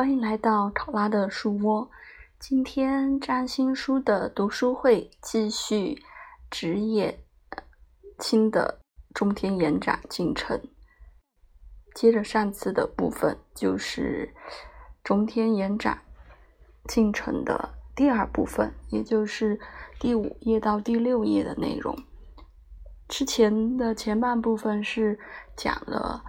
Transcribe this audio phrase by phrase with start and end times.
[0.00, 1.90] 欢迎来到考拉的书窝。
[2.38, 6.02] 今天占星书的读书会继续
[6.50, 7.22] 职业
[8.18, 8.80] 新的
[9.12, 10.58] 中天延展进程。
[11.94, 14.34] 接着上次的部分，就是
[15.04, 16.00] 中天延展
[16.88, 19.60] 进程的第二部分，也就是
[19.98, 21.94] 第五页到第六页的内容。
[23.06, 25.20] 之前的前半部分是
[25.54, 26.24] 讲了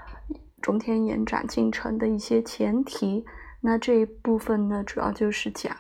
[0.62, 3.26] 中天延展进程的一些前提。
[3.64, 5.76] 那这一部分呢，主要就是讲，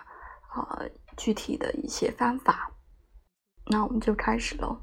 [0.55, 2.71] 呃，具体的一些方法。
[3.65, 4.77] 那我们就开始喽。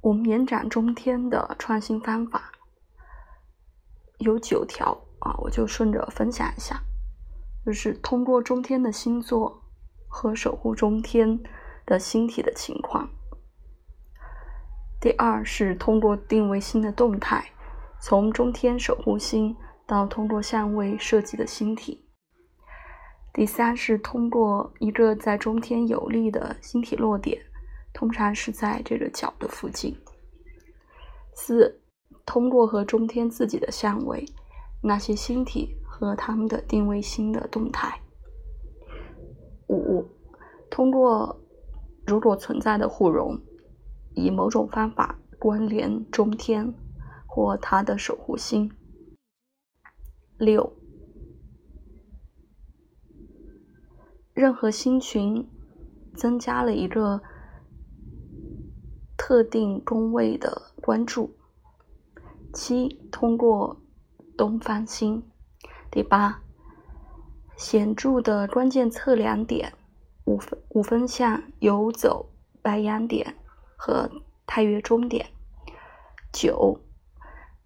[0.00, 2.50] 我们延展中天的创新方法
[4.18, 6.82] 有九条啊，我就顺着分享一下。
[7.64, 9.62] 就是通过中天的星座
[10.08, 11.40] 和守护中天
[11.86, 13.08] 的星体的情况。
[15.00, 17.52] 第二是通过定位星的动态，
[18.00, 19.56] 从中天守护星。
[19.86, 22.04] 到通过相位设计的星体。
[23.32, 27.42] 第三是通过一个在中天有利的星体落点，
[27.92, 29.96] 通常是在这个角的附近。
[31.34, 31.80] 四，
[32.24, 34.24] 通过和中天自己的相位，
[34.80, 38.00] 那些星体和它们的定位星的动态。
[39.68, 40.06] 五，
[40.70, 41.40] 通过
[42.06, 43.36] 如果存在的互融，
[44.14, 46.72] 以某种方法关联中天
[47.26, 48.70] 或它的守护星。
[50.36, 50.76] 六，
[54.34, 55.48] 任何星群
[56.16, 57.22] 增加了一个
[59.16, 61.36] 特定宫位的关注。
[62.52, 63.80] 七，通过
[64.36, 65.22] 东方星。
[65.88, 66.42] 第八，
[67.56, 69.72] 显著的关键测量点
[70.24, 72.28] 五分五分相游走
[72.60, 73.36] 白羊点
[73.76, 74.10] 和
[74.46, 75.26] 太月中点。
[76.32, 76.80] 九，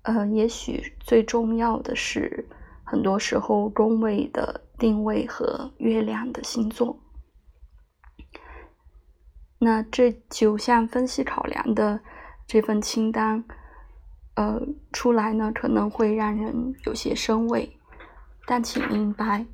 [0.03, 2.47] 呃，也许最重要的是。
[2.91, 6.99] 很多时候，宫位的定位和月亮的星座。
[9.59, 12.01] 那这九项分析考量的
[12.47, 13.45] 这份清单，
[14.37, 14.59] 呃，
[14.91, 17.79] 出来呢，可能会让人有些生畏。
[18.47, 19.45] 但请明白，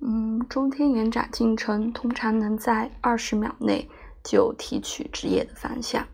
[0.00, 3.86] 嗯，中天延展进程通常能在二十秒内
[4.24, 6.06] 就提取职业的方向。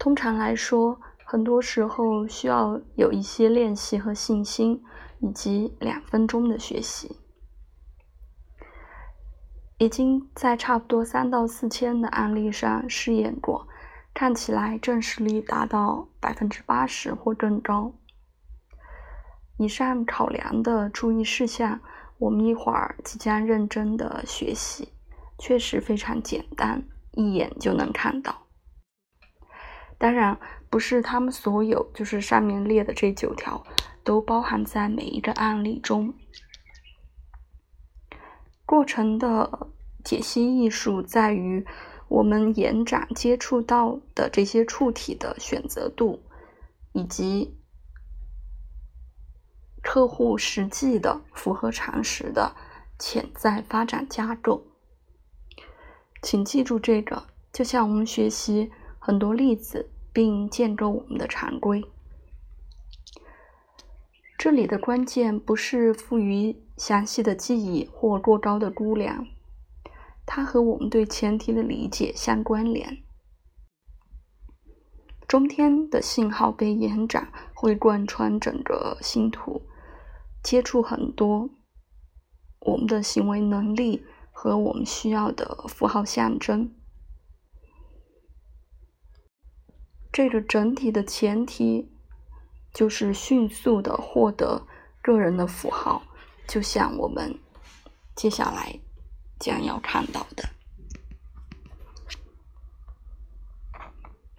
[0.00, 1.00] 通常来说。
[1.28, 4.80] 很多时候需要有一些练习和信心，
[5.18, 7.16] 以及两分钟的学习。
[9.76, 13.66] 已经在差不多三到四千的案例上试验过，
[14.14, 17.92] 看起来证实率达到百分之八十或更高。
[19.58, 21.80] 以上考量的注意事项，
[22.18, 24.92] 我们一会儿即将认真的学习，
[25.38, 28.45] 确实非常简单，一眼就能看到。
[29.98, 33.64] 当然，不是他们所有，就是上面列的这九条，
[34.04, 36.12] 都包含在每一个案例中。
[38.66, 39.68] 过程的
[40.04, 41.64] 解析艺术在于
[42.08, 46.22] 我们延展接触到的这些触体的选择度，
[46.92, 47.56] 以及
[49.82, 52.54] 客户实际的符合常识的
[52.98, 54.66] 潜在发展架构。
[56.20, 58.70] 请记住这个，就像我们学习。
[59.06, 61.84] 很多例子，并建构我们的常规。
[64.36, 69.28] 这里的关键不是赋予详细的记忆或过高的估量，
[70.26, 72.98] 它和我们对前提的理解相关联。
[75.28, 79.62] 中天的信号被延展，会贯穿整个星图，
[80.42, 81.48] 接触很多
[82.58, 86.72] 我们的行为能力和我们需要的符号象征。
[90.16, 91.90] 这个整体的前提
[92.72, 94.66] 就是迅速的获得
[95.02, 96.02] 个人的符号，
[96.48, 97.38] 就像我们
[98.14, 98.80] 接下来
[99.38, 100.48] 将要看到的。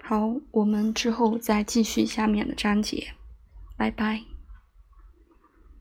[0.01, 3.13] 好，我们之后再继续下面的章节，
[3.77, 4.36] 拜拜。